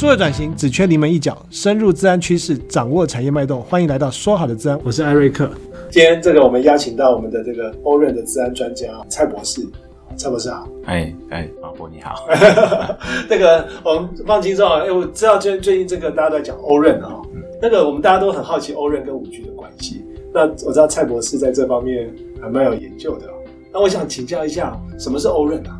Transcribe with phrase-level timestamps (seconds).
[0.00, 3.60] 数位转型只缺临门一脚，深入资安趋势，掌握产业脉动。
[3.60, 5.50] 欢迎来到说好的资安，我是艾瑞克。
[5.90, 9.60] 今天这个我们邀请到我们的这个欧润的资安专家蔡博士，
[10.16, 10.66] 蔡博士好。
[10.86, 12.26] 哎哎，马博你好。
[13.28, 17.20] 那个我们放轻松啊，哎，我知道最最近这个大家都在讲欧润啊，
[17.60, 20.02] 那个我们大家都很好奇欧润跟五 G 的关系。
[20.32, 23.26] 那我知道蔡博士在这方面还蛮有研究的，
[23.70, 25.76] 那我想请教一下，什么是欧润啊？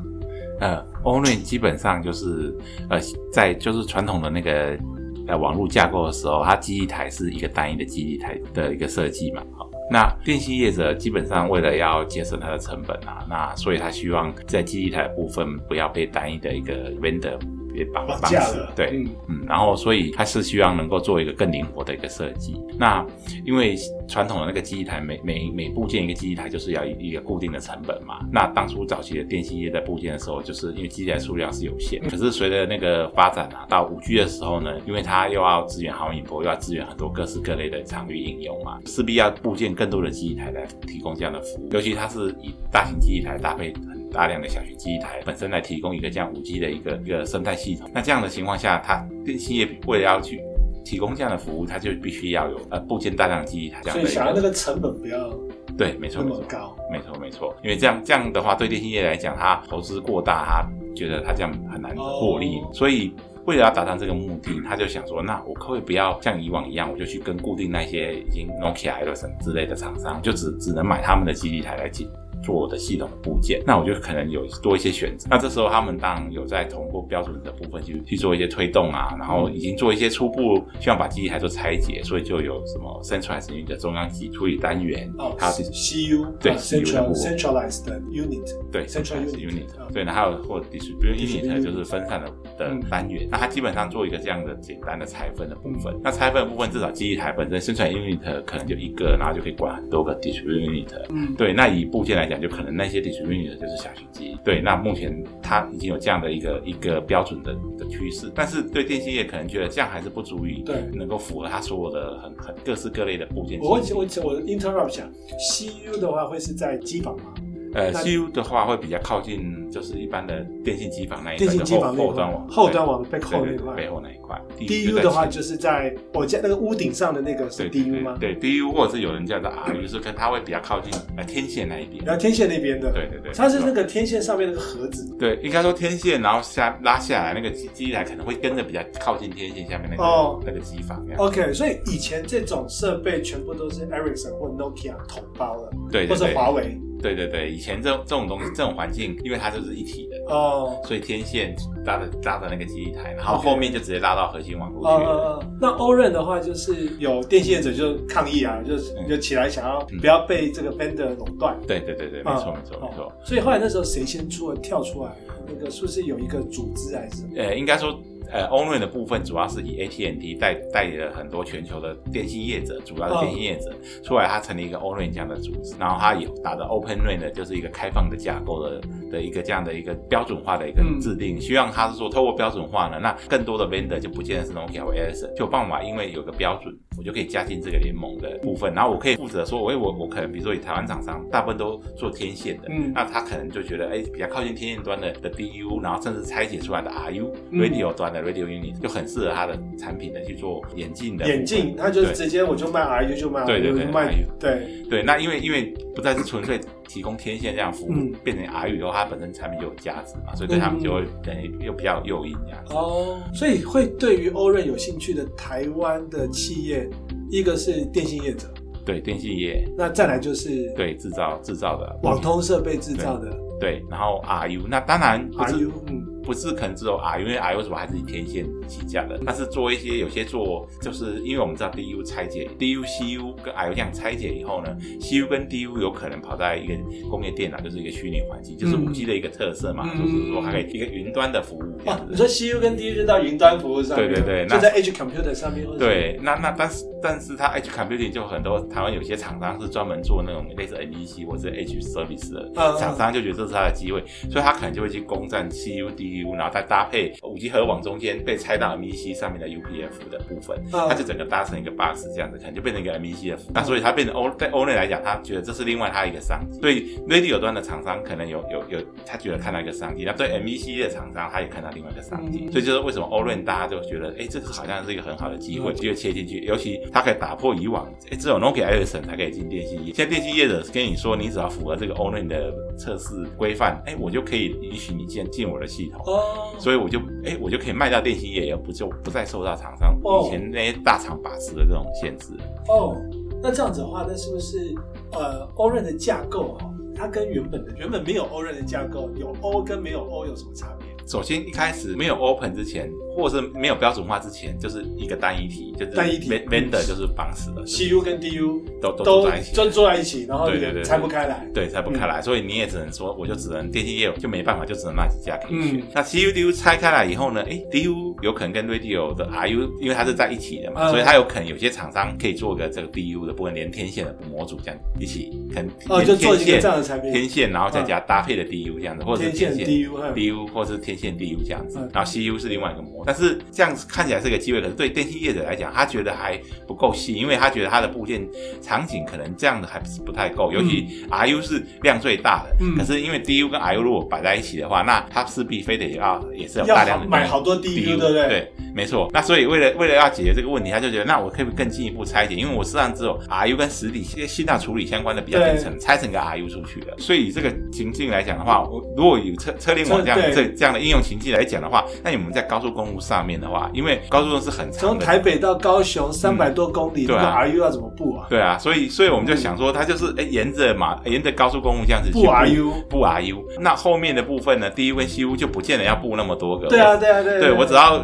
[0.60, 2.54] 呃，，online 基本上就是
[2.88, 3.00] 呃，
[3.32, 4.78] 在就是传统的那个
[5.26, 9.42] 呃网络架构的时候，它记忆台是一个单一的记忆台的一个设计嘛。
[9.56, 17.38] 好，那电信业者基本上为了要节省它的成本啊，那所以他希望在记忆台部分不要被单一的一个 vendor
[17.72, 22.60] 别绑绑死，对，嗯嗯，然后所以它是希望能够做一个更灵活的一个设计。
[22.78, 23.04] 那
[23.44, 23.76] 因为
[24.08, 28.20] 传统的那个基地台每每每部件一个基地台就是要一个固定的成本嘛。
[28.32, 32.00] 那当初早期的电信业在部件的时候，就是因为基地台数量是有限。
[32.08, 41.68] 可是随着那个发展啊，到五 G 的时候呢，因为它又要支援毫米波，又要支援很多各式各类的场域应用嘛，势必要部件更多的基地台来提供这样的服务。
[41.72, 47.90] 尤其它是以大型基地台搭配很大量的小型基地台，本身来提供一个这样五 G 的一个一个生态系统。
[47.94, 50.40] 那这样的情况下，它电信业为了要去
[50.84, 54.02] 提供这样的服务，它就必须要有呃部件大量的基地台，这样的。
[54.04, 55.30] 所以想要那个成本不要
[55.78, 63.14] 对，没错，那么高，没错没错，因为这样这样的话，对电信业来讲，它投资过大，它觉得它这样很难获利，哦、所以
[63.46, 72.06] 为了要达成这个目的，他就想说，那我可不可以不要像以往一样，我就去跟固定那些已经 Nokia、Ericsson 之类的厂商，就只只能买他们的基地台来进。
[72.42, 75.28] 做的系统的部件，那我就可能有多一些选择。
[75.30, 93.28] 那这时候他们当然有在通过标准的部分去去做一些推动啊，然后已经做一些初步，希望把机器台做拆解，所以就有什么 centralized unit 的中央级处理单元，哦，还有是 CU 对 central centralized unit 对 centralized unit 对，然后还有或 distributed unit 就是分散的的单元。
[93.30, 95.98] 那它基本上做一个这样的简单的拆分的部分。
[96.02, 100.86] 那拆分的部分至少机器台本身 centralized unit 可能就一个，然后就可以管很多个 distributed unit。
[101.10, 102.40] 嗯，对，那以部件来讲。
[102.40, 113.58] 讲就可能那些 distributed 就是小型机，对，那目前它已经有这样的一个一个标准的的趋势，但是对电信业可能觉得这样还是不足以对能够符合它所有的很很各式各类的部件。
[113.60, 115.10] 我我我 interrupt 一下
[115.40, 117.34] ，CU 的话会是在机房吗？
[117.72, 124.40] 呃，CU 的话会比较靠近，就是一般的电信机房那一块，电信机房后端网，后端网背后那块，背后那一块。
[124.58, 128.16] DU 的话就是在我家那个屋顶上的那个是 DU 吗？
[128.20, 132.04] 对，DU 或者是有人叫做 RU，就是跟它会比较靠近呃天线那一边。
[132.04, 135.16] 然后天线那边的，对对对，它是那个天线上面那个盒子。
[135.18, 141.04] 对，应该说天线，然后下拉下来那个机机台可能会跟着比较靠近天线下面那个那个机房。
[141.18, 146.78] OK，所以以前这种设备全部都是 Ericsson 或 Nokia 统包的，对，或者华为。
[147.00, 155.10] 对对对，以前这种这种东西，这种环境，因为它就是一体的哦，所以天线搭的搭的那个基地台，然后后面就直接拉到核心网络去了。
[155.10, 158.76] 哦，那欧润的话，就是有电信业者就抗议啊，就
[159.08, 161.58] 就起来想要不要被这个 vendor 垄断。
[161.66, 163.12] 对对对对，没错没错没错。
[163.24, 165.12] 所以后来那时候谁先出来跳出来？
[165.46, 167.24] 那个是不是有一个组织还是？
[167.36, 168.00] 呃，应该说。
[168.32, 174.04] 呃，o n l i n 的部分主要是以 AT&T 带代理了很多全球的电信业者，主要的电信业者、oh.
[174.04, 178.80] 出来，他成立一个 o n l i n 这样的组织，然后他有打着 Open RAN 的，就是一个开放的架构的
[179.10, 199.00] 的一个这样的一个标准化的一个制定，嗯、希望他是说透过标准化呢，那更多的 vendor 就不见得是 Nokia 或 Ericsson，就有办法，因为有个标准，我就可以加进这个联盟的部分，然后我可以负责说，我我我可能比如说以台湾厂商，大部分都做天线的，嗯，那他可能就觉得，哎，比较靠近天线端的的 BU，然后甚至拆解出来的 RU、嗯、Radio 端的 Radio Unit 就很。
[199.00, 205.02] 很适合他的产品的去做眼镜的眼镜，他就直接我就卖 RU 就卖 RU，对对对，卖对对。
[205.02, 206.60] 那因为因为不再是纯粹
[206.92, 207.92] 提供天线这样服务，
[208.24, 212.74] 变成 RU 以后，它本身产品就有价值嘛，所以对他们就会等于又比较诱因这样子。
[212.74, 216.90] 哦，所以会对于欧润有兴趣的台湾的企业，
[217.30, 218.52] 一个是电信业者，
[218.84, 221.96] 对电信业，那再来就是对制造制造的。
[222.02, 225.99] 网通设备制造的，对，然后 RU，那当然 RU 嗯。
[226.30, 229.20] 不是可能只有 R，因为 R 为什么还是以天线起家的？
[229.26, 236.74] 但是做一些有些做，就是因为我们知道 DU 拆解，DU、CU 跟 R 这样拆解以后呢，CU 跟 DU 有可能跑在一个
[237.10, 241.62] 工业电脑，就是一个虚拟环境，就是五 G 的一个特色嘛，嗯、就是说还可以一个云端的服务。
[241.84, 245.66] 哦，你说 CU 跟 DU 就到云端服务上面，对对对，就在 Edge Computer 上面。
[245.80, 257.12] 对，那那但是但是它 Edge Computing 就很多台湾有些厂商是专门做那种类似 NEC 或者 Edge Service 的厂商，就觉得这是他的机会，所以他可能就会去攻占 CU、DU，然后再搭配。
[257.22, 263.38] 五 G 核网中间被拆到 MeC 上面的 UPF 的部分，它就整个搭成一个 bus 这样子可能，就变成一个 MECF。
[263.52, 266.60] 那所以它变成欧在 Orin 来讲，他觉得这是另外他一个商机。
[266.60, 270.04] 所以 Radio 端的厂商可能有有有，他觉得看到一个商机。
[270.04, 272.48] 那对 MeC 的厂商，他也看到另外一个商机。
[272.50, 276.40] 所以就是为什么 Orin 大家就觉得，哎，这个好像是一个很好的机会，就切进去。
[276.40, 279.92] 尤其它可以打破以往，哎，只有 Nokia、Ericsson 才可以进电信业。
[279.92, 286.00] 现在电信业者跟你说，你只要符合这个 Orin 的测试规范，哎，我就可以允许你进进我的系统。
[286.06, 286.54] 哦。
[286.58, 292.32] 所以我就，哎，我就可以卖到电信业，也不就不再受到厂商以前那些大厂把持的这种限制。
[292.68, 292.96] 哦。
[293.42, 294.74] 那这样子的话，那是不是
[295.12, 300.88] 呃，Orin 的架构哈，它跟原本的原本没有 Orin 的架构，有 O 跟没有 O 有什么差别？
[301.06, 302.90] 首先一开始没有 Open 之前。
[303.20, 315.82] 或者是没有标准化之前，就是一个单一体，就是单一体，vendor 就是绑死的，CU 跟 DU 都都坐在一起，就坐在一起，然后对对对，拆不开来，对，拆不开来，所以你也只能说，我就只能电信业务就没办法，就只能那几家可以选。
[315.94, 331.38] 那 CU DU 拆开来以后呢，哎，DU 有可能跟 Radio 的 RU，因为它是在一起的嘛，所以它有可能有些厂商可以做个这个 DU 的部分，连天线的模组这样一起，可能哦，就做一个这样的产品，天线，然后再加搭配的 DU 这样子，或者是天线 DU DU 或者是天线 DU
[331.44, 333.80] 这样子，然后 CU 是另外一个模，但是这样子。
[333.90, 338.24] 看起来是个机会，可是对电信业者来讲，他觉得还不够细，因为他觉得他的部件
[338.62, 340.52] 场景可能这样的还是不太够。
[340.52, 348.28] 尤其 RU 是量最大的，嗯，可是因为 DU 跟 RU 如果摆在一起的话，那它势必非得要也是有大量的买好多 DU，对不对？
[348.28, 349.08] 对，没错。
[349.12, 356.94] 那所以为了为了要解决这个问题，他就觉得那我可以更进一步拆解，因为我实际上只有 RU 跟实体信信号处理相关的比较底层拆成个 RU 出去了。
[356.98, 368.26] 所以以这个情境来讲的话，我如果有车车联网这样这这样的应用情境来讲的话，那你们在高速公路上面的话，因为高速公路是很长的，从台北到高雄三百多公里，那个 RU 要怎么布啊？
[368.30, 376.68] 对啊，所以所以我们就想说，它就是哎，沿着马沿着高速公路这样子布 RU 布 RU，那后面的部分呢，DU 跟 CU 就不见得要布那么多个。
[376.68, 377.40] 对啊，对啊，对。
[377.40, 378.02] 对我只要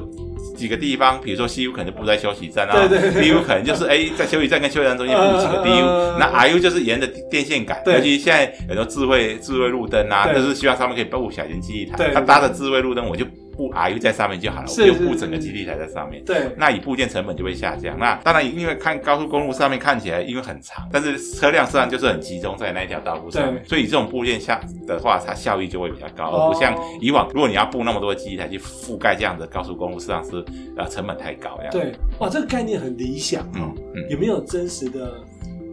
[0.57, 13.25] 几个地方，比如说 CU 可能布在休息站啊，DU 可能就是哎在休息站跟休息站中间布几个 DU，那 RU 就是沿着电线杆，尤其现在很多智慧智慧路灯啊，就是希望他们可以布小型基地台，它搭的智慧路灯我就。
[13.57, 16.23] 布 RU 在上面就好了，我不用布整个基地台在上面。
[16.25, 17.99] 对，那以部件成本就会下降。
[17.99, 30.45] 那当然，因为看高速公路上面看起来因为很长，但是车辆实际上就是很集中在那一条道路上面，所以这种部件下的话，它效益就会比较高，而不像以往，如果你要布那么多基地台去覆盖这样的高速公路，实际上是
[30.77, 31.71] 呃成本太高呀。
[31.71, 33.43] 对，哇，这个概念很理想。
[33.55, 35.13] 嗯嗯，有没有真实的？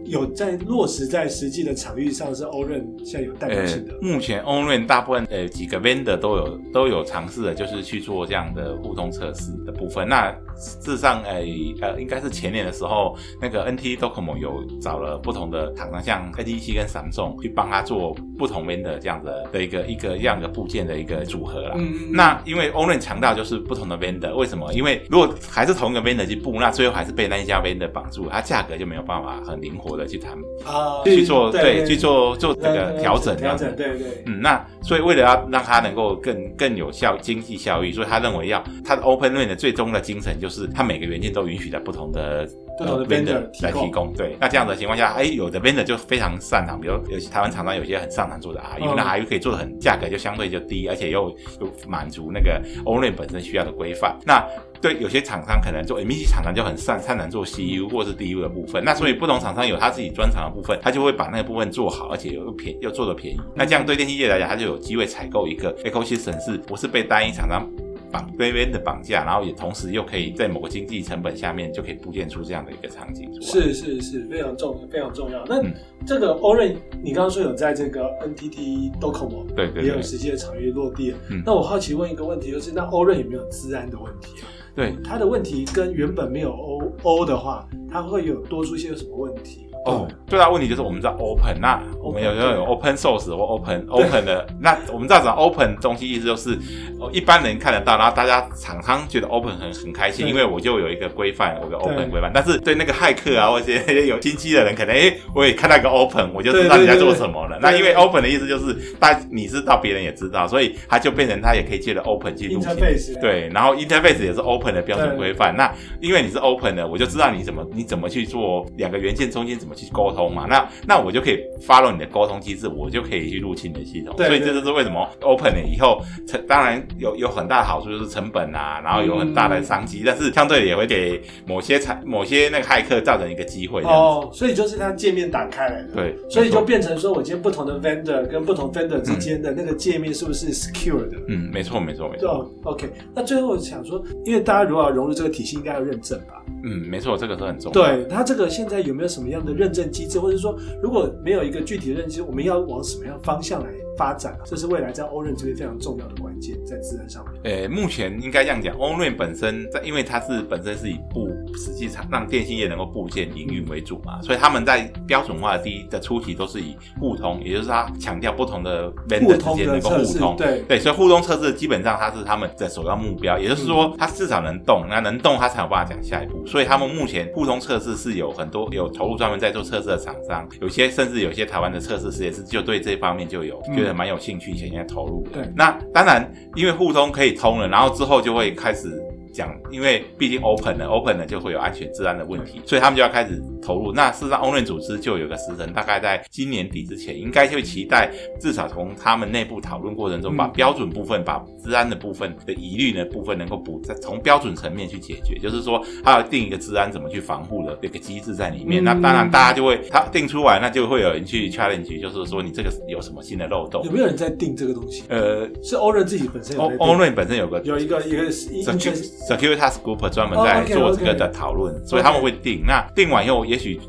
[0.04, 3.94] 有在落实在实际的场域上，是 oren 现在有代表性的。
[4.00, 10.06] 目前 oren 大部分呃几个 vendor 都有都有尝试的，就是去做这样的互动测试的部分。
[10.08, 11.44] 那事实上，呃
[11.80, 21.74] 呃，应该是前年的时候，那个 NTT Docomo 有找了不同的厂商，像 N T C 跟 Samsung 去帮他做不同 vendor 这样的的一个一个这样的部件的一个组合啦。
[21.78, 22.12] 嗯。
[22.12, 24.70] 那因为 Orin 强调就是不同的 vendor，为什么？
[24.74, 29.94] 因为如果还是同一个 vendor 去布，那最后还是被那一家 vendor 绑住，它价格就没有办法很灵活。
[29.94, 30.32] 的去谈
[30.66, 42.46] 啊，去做对，去做做这个调整这样子，对对，嗯，那所以为了要让它能够更更有效经济效益，所以他认为要它的 OpenRAN 的最终的精神就是它每个元件都允许在不同的
[42.76, 54.44] 不同的 vendor 来提供，对，那这样的情况下，哎，有的 vendor 就非常擅长，比如有些台湾厂商有些很擅长做的 RU，那 RU 可以做的很价格就相对就低，而且又又满足那个 OpenRAN 本身需要的规范，那。
[54.82, 63.40] 对，有些厂商可能做 MeC 厂商就很擅擅长做 CU 或是 DU 的部分，那所以不同厂商有他自己专长的部分，他就会把那个部分做好，而且又便又做的便宜。
[63.54, 67.66] 那这样对电器业来讲，他就有机会采购一个 ecosystem，是不是被单一厂商
[68.14, 73.46] 绑边边的绑架，然后也同时又可以在某个经济成本下面就可以部件出这样的一个场景出来。
[73.46, 75.44] 是是是，非常重非常重要。
[75.46, 75.74] 那、嗯、
[76.06, 81.12] 这个 o r a n 你刚刚说有在这个 NTT Docomo 对对，也有实际的场域落地。
[81.28, 84.46] 嗯，那我好奇问一个问题，就是那 o r a n 有没有治安的问题啊？
[84.76, 89.66] 对，它的问题跟原本没有 O O 的话，它会有多出些什么问题？
[89.84, 96.58] 哦，最大问题就是我们知道 open，那我们有有有 open source 或 open open 的，那我们知道讲 open 东西意思就是，
[96.98, 102.30] 哦，一般人看得到，然后大家常常觉得 open 很很开心，因为我就有一个规范，有个 open 规范。
[102.32, 103.72] 但是对那个骇客啊，或者
[104.06, 107.58] 有心机的人，可能诶，我也看到一个 open，我就知道你在做什么了。
[107.60, 112.74] 那因为 open 的意思就是，大你知道，别人也知道，所以他就变成他也可以借着 open 去入侵。
[113.20, 115.54] 对，然后 interface 也是 open 的标准规范。
[115.54, 119.73] 那因为你是 open 的，我就知道你怎么你怎么去做两个元件中间怎么。
[119.74, 120.46] 么去沟通嘛。
[120.48, 124.16] 那那我就可以 follow 你的沟通机制，我就可以去入侵你的系统。
[124.16, 133.82] 所以这就是为什么 open 了以后，成当然有有很大的好处，就是成本啊，然后有很大的商机，嗯、但是相对也会给某些产某些那个骇客造成一个机会。
[133.82, 141.16] 哦，所以就是它界面打开来了，对，所以就变成说我今天不同的 vendor 跟不同 vendor 之间的那个界面是不是 secure 的？
[141.28, 142.28] 嗯，没错，没错，没错。
[142.28, 142.90] 哦，OK。
[143.14, 146.42] 那最后想说，因为大家如果要融入这个体系，应该要认证吧？
[146.62, 147.72] 嗯，没错，这个是很重要。
[147.72, 153.70] 对，它这个现在有没有什么样的认认证机制，或者说如果没有一个具体的认知，我们要往什么样方向来？
[153.96, 157.40] 发展啊，这是未来在欧润这边非常重要的关键，在自然上面。
[157.44, 170.36] 诶，目前应该这样讲欧润本身在，因为它是本身是一部实际上让电信业能够布建营运为主嘛，所以他们在标准化的第一的初期都是以互通，也就是他强调不同的 vendor 之间能够互通。
[170.36, 176.44] 对对，所以互通测试基本上它是他们的首要目标，也就是说它至少能动，那能动它才有办法讲下一步。
[176.46, 185.26] 所以他们目前互通测试是有很多有投入专门在做测试的厂商，有些甚至有些台湾的测试实验室就对这方面就有觉得蛮有兴趣，现在投入。
[185.32, 189.02] 对，那当然，因为互通可以通了，然后之后就会开始。
[189.34, 193.92] 讲，因为毕竟 open 了，open 了就会有安全治安的问题，所以他们就要开始投入。
[193.92, 198.10] 那事实上，ORAN 组织就有个时程，大概在今年底之前，应该就会期待
[198.40, 208.82] 至少从他们内部讨论过程中，把标准部分、嗯、把治安的部分的疑虑的部分能够补在从标准层面去解决，就是说，他要定一个治安怎么去防护的这个机制在里面。
[208.82, 213.84] 嗯、那当然，大家就会他定出来，那就会有人去 challenge，就是说你这个有什么新的漏洞？
[213.84, 215.04] 有没有人在定这个东西？
[215.08, 216.86] 呃，是 ORAN 自己本身有在定。
[216.86, 219.23] ORAN 本身有个有一个一个 Security
[219.56, 221.88] Task Group 专门在做这个的讨论，oh, okay, okay.
[221.88, 222.64] 所以他们会定。
[222.66, 223.80] 那定完以后，也许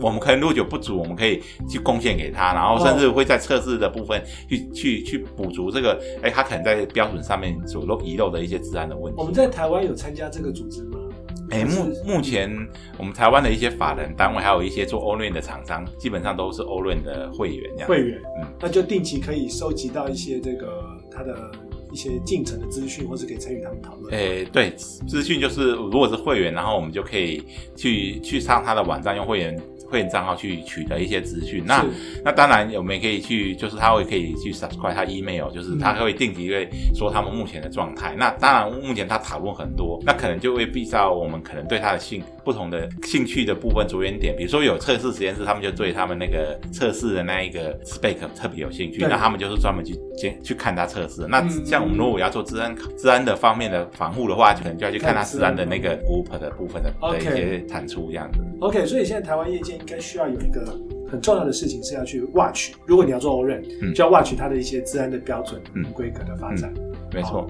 [0.00, 4.74] 我们可能如果有不足，我们可以去贡献给他，然后甚至会在测试的部分去、oh.
[4.74, 9.18] 去去补足这个，哎、欸，他可能在标准上面所漏遗漏的一些治安的问题。
[9.18, 10.98] 我们在台湾有参加这个组织吗？
[11.50, 12.50] 哎、欸，目目前
[12.98, 17.88] 我们台湾的一些法人单位，还有一些做 ORAN 的厂商，基本上都是 ORAN 的会员这样。
[17.88, 21.34] 会员，嗯，那就定期可以收集到一些这个他的。
[21.96, 24.14] 一些进程的资讯，或是可以参与他们讨论。
[24.14, 27.42] 诶、对，资讯就是如果是会员，然后我们就可以
[27.74, 29.58] 去去上他的网站，用会员。
[29.88, 31.84] 会员账号去取得一些资讯，那
[32.24, 38.14] 那当然我们也可以去，就是他会可以去 subscribe 他 email，就是他会定期会说他们目前的状态。
[38.14, 51.26] 嗯、那当然目前他讨论很多，那可能就会比较我们可能对他的兴不同的兴趣的部分着眼点，比如说有测试实验室，他们就对他们那个测试的那一个 spec 特别有兴趣，那他们就是专门去监去看他测试。
[51.28, 58.38] 那像我们如果要做治安治安的方面的防护的话，可能就要去看他治安的那个 group 的部分的的一些产出这样子。
[58.60, 59.75] OK，所以现在台湾业界。
[59.78, 60.76] 应该需要有一个
[61.10, 66.72] 很重要的事情是要去 watch，如果你要做 ORAN，嗯，就要 watch 它的一些治安的标准、嗯，规格的发展。
[66.76, 67.46] 嗯、没错。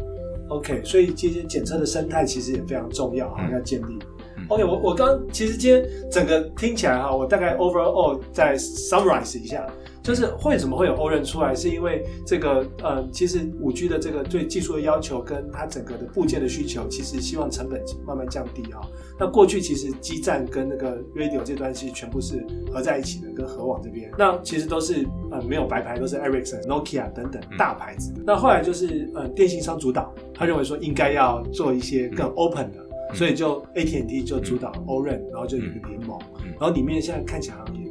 [0.48, 3.98] OK，所以这些检测的生态其实也非常重要要建立。
[4.36, 9.66] 嗯、OK，我我刚其实今天整个听起来哈，我大概 overall 再 summarize 一下。
[10.06, 18.86] 就是为什么会有 ORAN 出来，是因为这个呃，其实五 G 的这个对技术的要求跟它整个的部件的需求，其实希望成本慢慢降低啊、哦。
[19.18, 28.14] 那过去其实基站跟那个 radio 这段是全部是合在一起的，跟合网这边，那其实都是呃没有白牌，都是 Ericsson、Nokia 等等大牌子。
[28.24, 32.78] 那后来就是呃电信商主导，他认为说应该要做一些更 open 的，
[33.12, 36.16] 所以就 AT&T 就主导 ORAN，然后就有一个联盟，
[36.60, 37.85] 然后里面现在看起来好像也。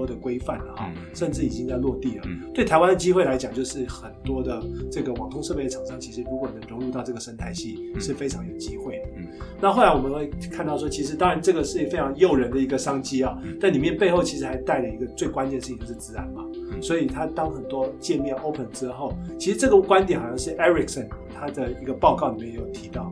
[0.00, 2.22] 多的规范了哈，甚至已经在落地了。
[2.26, 9.08] 嗯、对台湾的机会来讲，就是很多的这个网通设备的厂商，其实如果能融入到这个生态系，是非常有机会的。
[9.18, 9.26] 嗯，
[9.60, 16.44] 那后来我们会看到说，其实当然这个是非常诱人的一个商机啊，但里面背后其实还带了一个最关键的事情，就是自然嘛。
[16.80, 23.09] 所以它当很多界面 open 之后，其实这个观点好像是 Ericsson 他的一个报告里面也有提到。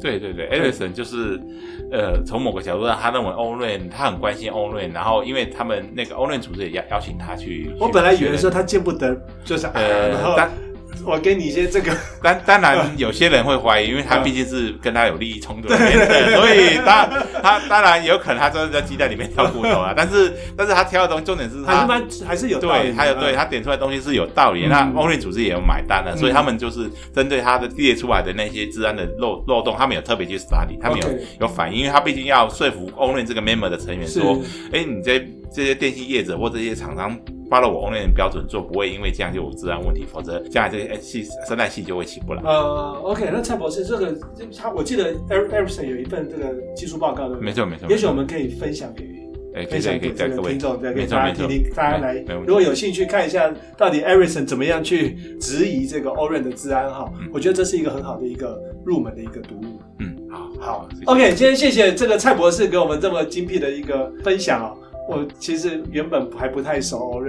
[0.00, 1.40] 对对对，Ericsson 就是，
[1.90, 7.70] 呃，从某个角度上，他认为 ORAN 他很关心 ORAN，然后因为他们那个 ORAN 组织也邀邀请他去。
[7.80, 10.36] 我本来以为说他见不得，就是呃，然后。
[11.04, 15.76] 我给你一些这个， 当当然有些人会怀疑，因为他毕竟是跟他有利益冲突的，
[16.36, 17.06] 所以他
[17.42, 19.94] 他当然有可能他就是在鸡蛋里面挑骨头啊。
[19.96, 24.66] 但是但是他挑的东西重点是他还是还是有对，还有对他点出来的东西是有道理。
[24.66, 31.08] 嗯、那 ORAN 组织也有买单的，所以他们就是针对他的列出来的那些治安的漏漏洞，他们有特别去 study，他们有、
[31.40, 34.38] 有反应，因为他毕竟要说服 ORAN 这个 member 的成员说，
[34.72, 35.18] 哎，你这
[35.54, 37.18] 这些电信业者或这些厂商。
[37.50, 42.42] 发了我 ORAN 标准做，不会因为这样就有治安问题，否则将来这些系生态系就会起不来。
[42.44, 44.14] 呃，OK，那蔡博士，这个
[44.56, 47.88] 他我记得 Ericsson 有一份这个技术报告的，没错没错。
[47.88, 49.04] 也许我们可以分享给，
[49.54, 59.80] 哎，分享给这个听众，对，给大家听听，大家来，如果有兴趣看一下到底 Ericsson 怎么样去质疑这个 ORAN 的治安哈，我觉得这是一个很好的一个入门的一个读物。
[60.00, 64.74] 嗯，好，好，OK，今天谢谢这个蔡博士给我们这么精辟的一个分享啊。
[65.08, 67.20] 我其实原本还不太熟后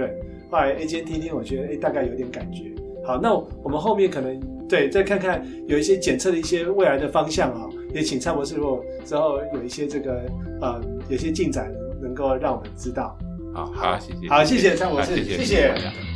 [0.58, 2.64] 来哎今天听听，我觉得哎大概有点感觉。
[3.06, 10.22] 好，那我们后面可能对再看看有一些检测的一些未来的方向啊，也请蔡博士如果之后有一些这个
[10.60, 11.72] 呃有些进展
[12.02, 13.16] 能够让我们知道。
[13.54, 15.36] 好好，谢谢，好谢谢蔡博士，谢谢。
[15.38, 16.09] 谢谢。